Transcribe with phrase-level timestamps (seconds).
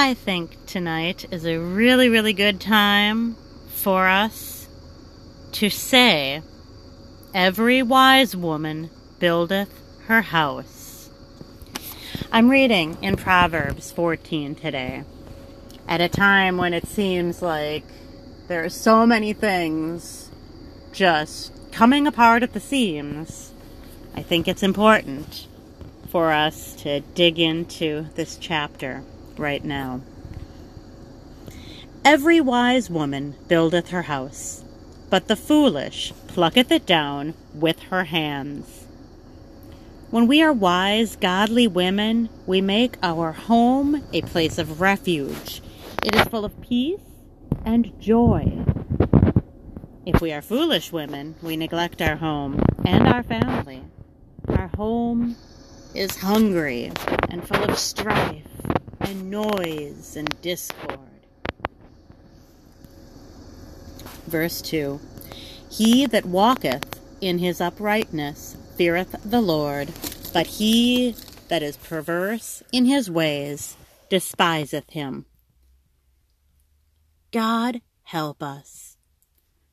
[0.00, 3.34] I think tonight is a really, really good time
[3.66, 4.68] for us
[5.50, 6.40] to say,
[7.34, 11.10] Every wise woman buildeth her house.
[12.30, 15.02] I'm reading in Proverbs 14 today,
[15.88, 17.82] at a time when it seems like
[18.46, 20.30] there are so many things
[20.92, 23.50] just coming apart at the seams.
[24.14, 25.48] I think it's important
[26.08, 29.02] for us to dig into this chapter
[29.38, 30.00] right now.
[32.04, 34.64] Every wise woman buildeth her house,
[35.10, 38.86] but the foolish plucketh it down with her hands.
[40.10, 45.60] When we are wise, godly women, we make our home a place of refuge.
[46.02, 47.00] It is full of peace
[47.64, 48.64] and joy.
[50.06, 53.82] If we are foolish women, we neglect our home and our family.
[54.48, 55.36] Our home
[55.94, 56.90] is hungry
[57.28, 58.57] and full of strife
[59.08, 60.98] and noise and discord.
[64.26, 65.00] Verse 2
[65.70, 69.92] He that walketh in his uprightness feareth the Lord,
[70.34, 71.14] but he
[71.48, 73.78] that is perverse in his ways
[74.10, 75.24] despiseth him.
[77.32, 78.98] God help us.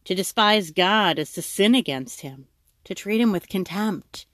[0.06, 2.48] To despise God is to sin against him,
[2.86, 4.28] to treat him with contempt.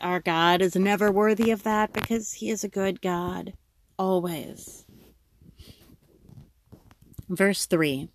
[0.00, 3.54] Our God is never worthy of that because he is a good God,
[4.00, 4.86] always.
[7.28, 8.08] Verse 3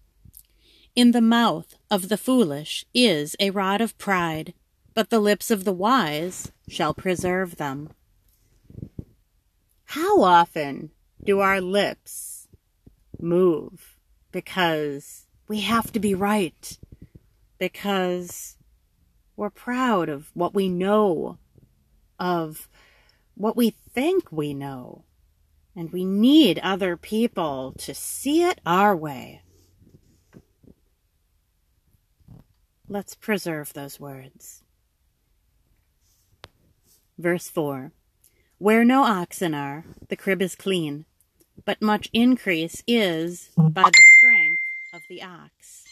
[0.95, 4.56] In the mouth of the foolish is a rod of pride,
[4.95, 7.91] but the lips of the wise shall preserve them.
[9.89, 10.89] How often
[11.23, 12.47] do our lips
[13.22, 14.00] move
[14.31, 16.80] because we have to be right?
[17.59, 18.58] Because
[19.38, 21.38] we're proud of what we know,
[22.19, 22.67] of
[23.36, 25.06] what we think we know,
[25.76, 29.42] and we need other people to see it our way.
[32.88, 34.64] Let's preserve those words.
[37.18, 37.91] Verse 4
[38.58, 41.06] Where no oxen are, the crib is clean,
[41.66, 44.62] but much increase is by the strength
[44.94, 45.84] of the ox.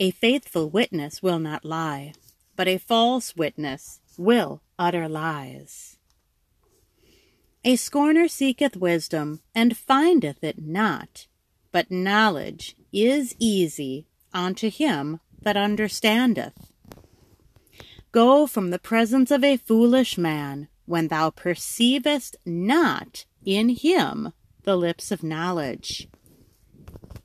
[0.00, 2.12] A faithful witness will not lie,
[2.54, 5.97] but a false witness will utter lies.
[7.64, 11.26] A scorner seeketh wisdom, and findeth it not,
[11.72, 16.72] but knowledge is easy unto him that understandeth.
[18.12, 24.32] Go from the presence of a foolish man when thou perceivest not in him
[24.62, 26.08] the lips of knowledge.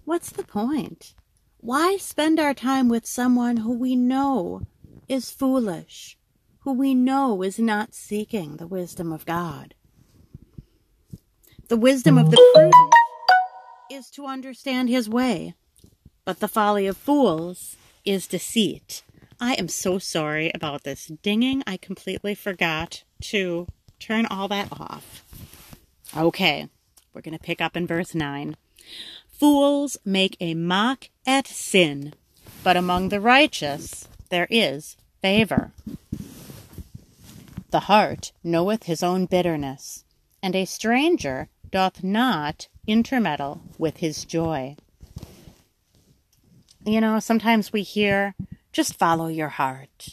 [0.03, 1.13] What's the point?
[1.59, 4.63] Why spend our time with someone who we know
[5.07, 6.17] is foolish,
[6.61, 9.75] who we know is not seeking the wisdom of God?
[11.73, 12.75] The wisdom of the prudent
[13.89, 15.55] is to understand his way,
[16.23, 19.01] but the folly of fools is deceit.
[19.39, 21.63] I am so sorry about this dinging.
[21.65, 23.65] I completely forgot to
[23.99, 25.23] turn all that off.
[26.15, 26.69] Okay,
[27.11, 28.55] we're going to pick up in verse 9.
[29.27, 32.13] Fools make a mock at sin,
[32.63, 35.71] but among the righteous there is favor.
[37.71, 40.03] The heart knoweth his own bitterness,
[40.43, 44.75] and a stranger doth not intermeddle with his joy.
[46.85, 48.35] You know, sometimes we hear,
[48.71, 50.09] just follow your heart.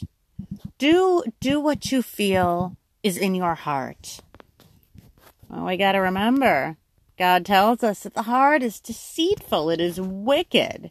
[0.79, 4.21] Do do what you feel is in your heart.
[5.49, 6.77] Well, we got to remember,
[7.19, 10.89] God tells us that the heart is deceitful, it is wicked.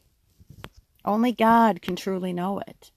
[1.05, 2.93] Only God can truly know it.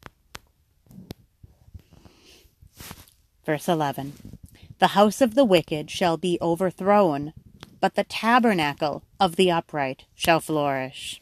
[3.44, 4.38] Verse 11
[4.78, 7.34] The house of the wicked shall be overthrown,
[7.84, 11.22] but the tabernacle of the upright shall flourish.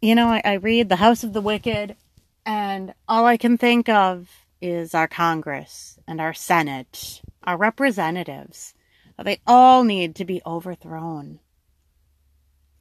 [0.00, 1.96] You know, I, I read the house of the wicked,
[2.44, 8.72] and all I can think of is our Congress and our Senate, our representatives.
[9.20, 11.40] They all need to be overthrown.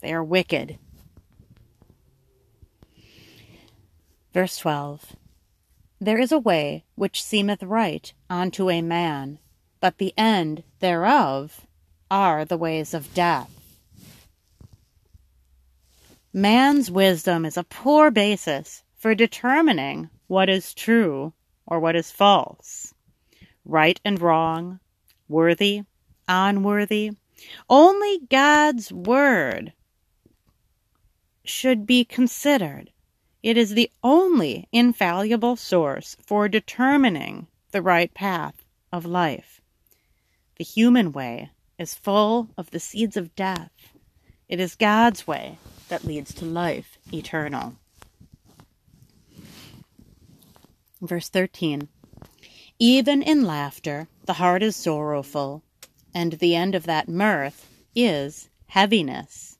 [0.02, 0.78] They are wicked.
[4.36, 5.16] Verse 12
[6.00, 9.40] There is a way which seemeth right unto a man,
[9.80, 11.66] but the end thereof
[12.16, 13.52] are the ways of death.
[16.32, 21.34] Man's wisdom is a poor basis for determining what is true
[21.68, 22.94] or what is false,
[23.66, 24.80] right and wrong,
[25.28, 25.82] worthy,
[26.26, 27.12] unworthy.
[27.70, 29.74] Only God's word
[31.44, 32.92] should be considered.
[33.44, 39.60] It is the only infallible source for determining the right path of life.
[40.56, 43.72] The human way is full of the seeds of death.
[44.48, 45.58] It is God's way
[45.90, 47.76] that leads to life eternal.
[51.02, 51.88] Verse 13
[52.80, 55.64] Even in laughter, the heart is sorrowful,
[56.14, 59.58] and the end of that mirth is heaviness.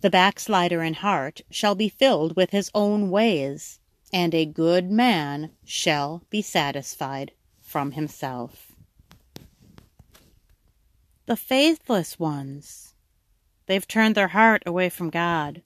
[0.00, 3.80] The backslider in heart shall be filled with his own ways,
[4.12, 8.67] and a good man shall be satisfied from himself.
[11.28, 12.94] The faithless ones,
[13.66, 15.60] they've turned their heart away from God.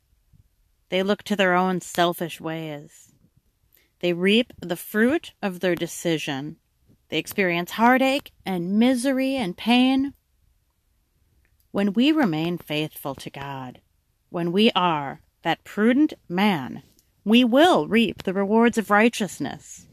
[0.88, 3.12] They look to their own selfish ways.
[4.00, 6.56] They reap the fruit of their decision.
[7.11, 10.14] They experience heartache and misery and pain.
[11.70, 13.81] When we remain faithful to God,
[14.31, 16.82] when we are that prudent man,
[17.25, 19.87] we will reap the rewards of righteousness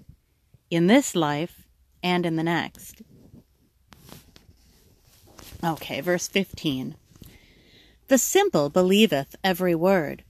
[0.71, 1.67] in this life
[2.01, 3.03] and in the next.
[5.63, 6.95] Okay, verse 15.
[8.07, 10.23] The simple believeth every word,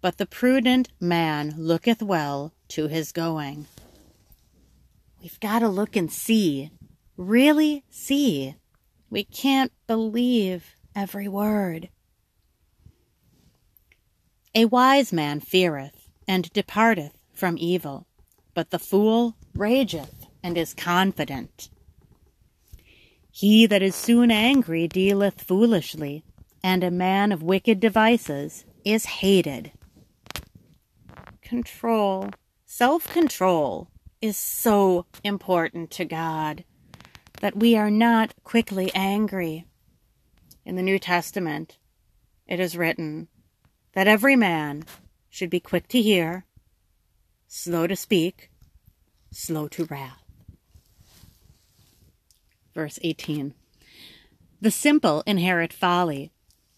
[0.00, 3.66] but the prudent man looketh well to his going.
[5.22, 6.72] We've got to look and see,
[7.16, 8.56] really see.
[9.08, 11.88] We can't believe every word.
[14.54, 18.06] A wise man feareth and departeth from evil,
[18.52, 21.70] but the fool rageth and is confident.
[23.34, 26.22] He that is soon angry dealeth foolishly,
[26.62, 29.72] and a man of wicked devices is hated.
[31.40, 32.28] Control,
[32.66, 33.88] self control,
[34.20, 36.64] is so important to God
[37.40, 39.66] that we are not quickly angry.
[40.66, 41.78] In the New Testament,
[42.46, 43.28] it is written
[43.94, 44.84] that every man
[45.30, 46.44] should be quick to hear,
[47.48, 48.50] slow to speak,
[49.30, 50.21] slow to wrath.
[52.74, 53.54] Verse 18
[54.60, 56.30] The simple inherit folly,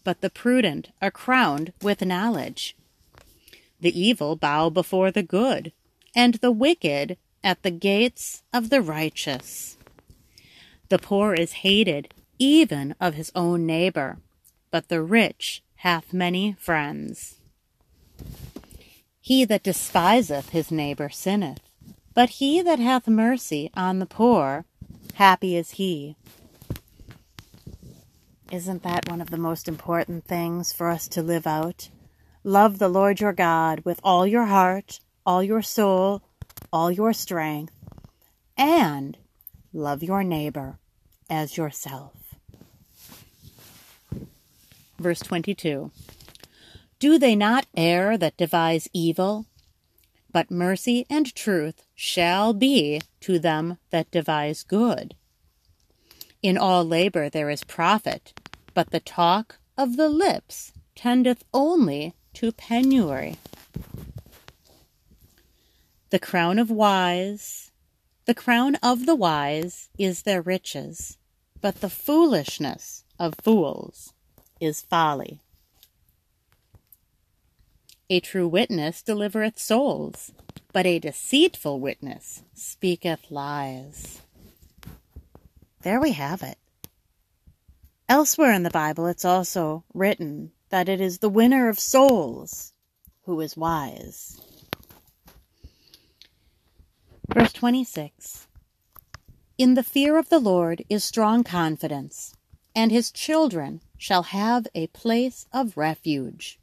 [0.03, 2.77] but the prudent are crowned with knowledge.
[3.81, 5.73] The evil bow before the good,
[6.15, 9.77] and the wicked at the gates of the righteous.
[10.89, 14.19] The poor is hated even of his own neighbor,
[14.71, 17.37] but the rich hath many friends.
[19.21, 21.61] He that despiseth his neighbor sinneth,
[22.15, 24.65] but he that hath mercy on the poor
[25.15, 26.17] Happy is he.
[28.51, 31.89] Isn't that one of the most important things for us to live out?
[32.43, 36.23] Love the Lord your God with all your heart, all your soul,
[36.73, 37.73] all your strength,
[38.57, 39.17] and
[39.73, 40.79] love your neighbor
[41.31, 42.35] as yourself.
[44.99, 45.93] Verse 22
[46.99, 49.47] Do they not err that devise evil?
[50.35, 55.15] But mercy and truth shall be to them that devise good.
[56.43, 58.35] In all labor there is profit,
[58.75, 63.37] but the talk of the lips tendeth only to penury.
[66.11, 67.71] The crown of wise,
[68.25, 71.17] the crown of the wise is their riches,
[71.61, 74.13] but the foolishness of fools
[74.61, 75.44] is folly.
[78.11, 80.33] A true witness delivereth souls,
[80.75, 84.21] but a deceitful witness speaketh lies.
[85.81, 86.59] There we have it.
[88.07, 92.75] Elsewhere in the Bible, it's also written that it is the winner of souls
[93.23, 94.39] who is wise.
[97.33, 98.47] Verse 26
[99.57, 102.37] In the fear of the Lord is strong confidence,
[102.77, 106.59] and his children shall have a place of refuge.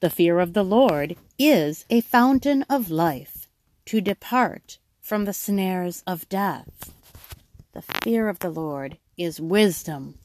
[0.00, 3.48] The fear of the Lord is a fountain of life,
[3.86, 6.92] to depart from the snares of death.
[7.72, 10.18] The fear of the Lord is wisdom.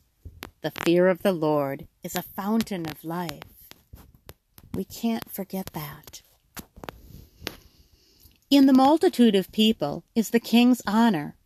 [0.62, 3.44] The fear of the Lord is a fountain of life.
[4.74, 6.22] We can't forget that.
[8.50, 11.38] In the multitude of people is the king's honor,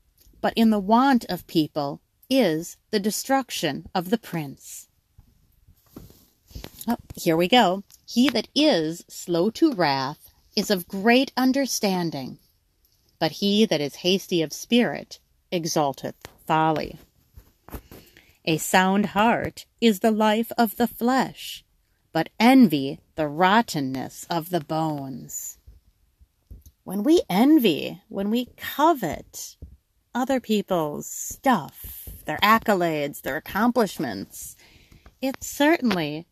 [0.42, 4.88] but in the want of people is the destruction of the prince.
[6.88, 7.84] Oh, here we go.
[8.08, 12.40] He that is slow to wrath is of great understanding,
[13.20, 15.20] but he that is hasty of spirit
[15.52, 17.00] exalteth folly.
[18.46, 21.66] A sound heart is the life of the flesh,
[22.12, 25.58] but envy the rottenness of the bones.
[26.84, 29.58] When we envy, when we covet
[30.14, 34.56] other people's stuff, their accolades, their accomplishments,
[35.22, 36.28] it certainly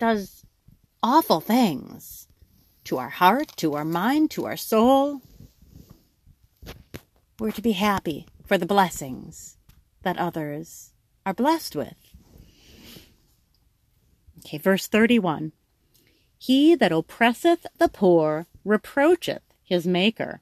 [0.00, 0.46] does
[1.02, 2.26] awful things
[2.84, 5.20] to our heart, to our mind, to our soul.
[7.38, 9.58] We're to be happy for the blessings
[10.02, 10.92] that others
[11.24, 11.94] are blessed with.
[14.38, 15.52] Okay, verse 31.
[16.38, 20.40] He that oppresseth the poor reproacheth his Maker,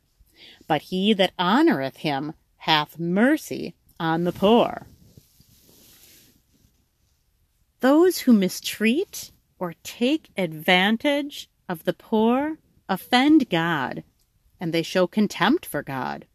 [0.69, 4.87] but he that honoureth him hath mercy on the poor.
[7.81, 14.03] Those who mistreat or take advantage of the poor offend God,
[14.59, 16.27] and they show contempt for God.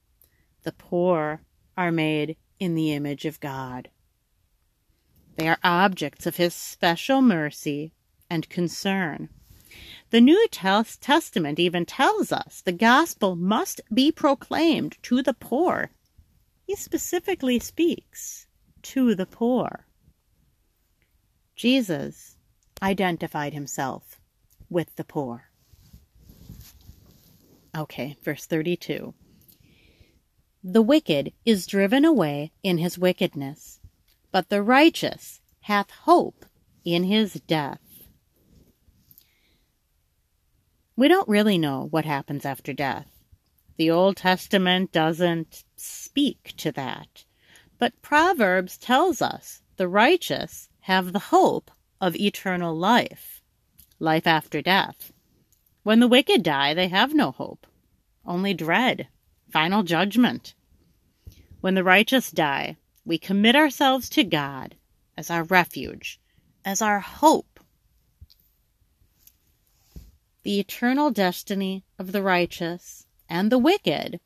[0.63, 1.41] The poor
[1.75, 3.89] are made in the image of God.
[5.35, 7.91] They are objects of His special mercy
[8.29, 9.29] and concern.
[10.11, 15.89] The New Testament even tells us the gospel must be proclaimed to the poor.
[16.67, 18.45] He specifically speaks
[18.83, 19.87] to the poor.
[21.55, 22.32] Jesus
[22.83, 24.19] identified himself
[24.69, 25.49] with the poor.
[27.75, 29.13] Okay, verse 32.
[30.63, 33.79] The wicked is driven away in his wickedness,
[34.31, 36.45] but the righteous hath hope
[36.85, 37.79] in his death.
[40.95, 43.07] We don't really know what happens after death.
[43.77, 47.25] The Old Testament doesn't speak to that.
[47.79, 51.71] But Proverbs tells us the righteous have the hope
[52.03, 53.41] of eternal life,
[53.97, 55.13] life after death.
[55.83, 57.65] When the wicked die, they have no hope,
[58.25, 59.07] only dread,
[59.49, 60.53] final judgment.
[61.61, 64.75] When the righteous die, we commit ourselves to God
[65.15, 66.19] as our refuge,
[66.65, 67.53] as our hope
[70.43, 74.19] the eternal destiny of the righteous and the wicked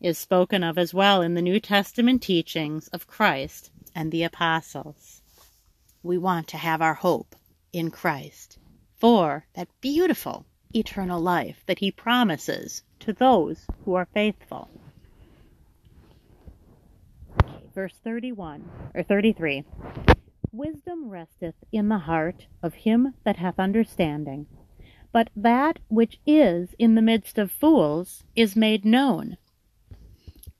[0.00, 5.13] is spoken of as well in the New Testament teachings of Christ and the apostles.
[6.04, 7.34] We want to have our hope
[7.72, 8.58] in Christ
[9.00, 14.70] for that beautiful eternal life that he promises to those who are faithful.
[17.74, 19.64] verse 31 or 33
[20.52, 24.46] Wisdom resteth in the heart of him that hath understanding
[25.14, 29.36] but that which is in the midst of fools is made known.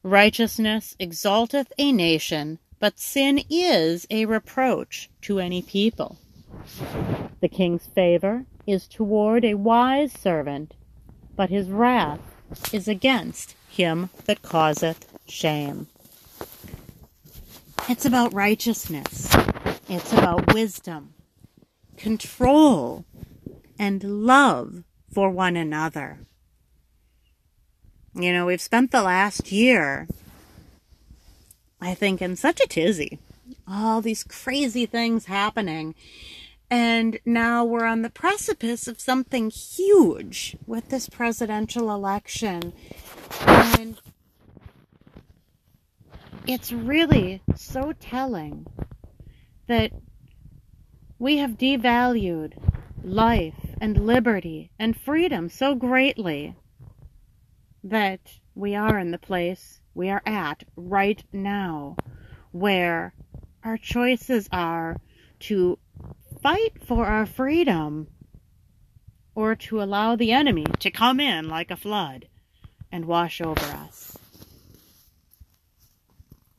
[0.04, 6.18] Righteousness exalteth a nation, but sin is a reproach to any people.
[7.40, 10.74] The king's favor is toward a wise servant,
[11.34, 12.20] but his wrath
[12.74, 15.86] is against him that causeth shame.
[17.88, 19.34] It's about righteousness.
[19.88, 21.14] It's about wisdom,
[21.96, 23.06] control,
[23.78, 26.18] and love for one another.
[28.14, 30.06] You know, we've spent the last year,
[31.84, 33.18] I think, in such a tizzy.
[33.68, 35.94] All these crazy things happening.
[36.70, 42.72] And now we're on the precipice of something huge with this presidential election.
[43.46, 44.00] And
[46.46, 48.66] it's really so telling
[49.66, 49.92] that
[51.18, 52.54] we have devalued
[53.02, 56.54] life and liberty and freedom so greatly
[57.82, 58.20] that
[58.54, 61.96] we are in the place we are at right now,
[62.50, 63.14] where
[63.62, 64.96] our choices are
[65.40, 65.78] to
[66.42, 68.08] fight for our freedom
[69.34, 72.28] or to allow the enemy to come in like a flood
[72.92, 74.16] and wash over us.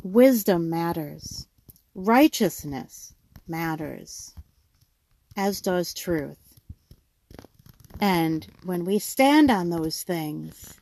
[0.04, 1.48] Wisdom matters.
[1.94, 3.13] Righteousness
[3.48, 4.36] matters,
[5.38, 6.60] as does truth.
[8.01, 10.74] And when we stand on those things,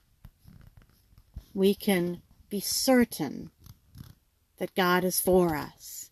[1.53, 2.22] we can
[2.53, 3.50] be certain
[4.60, 6.12] that God is for us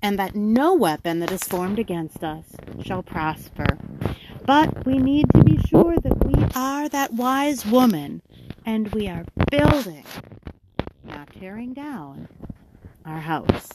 [0.00, 2.46] and that no weapon that is formed against us
[2.82, 3.66] shall prosper.
[4.46, 8.22] But we need to be sure that we are that wise woman
[8.64, 10.06] and we are building,
[11.04, 12.26] not tearing down,
[13.04, 13.68] our house.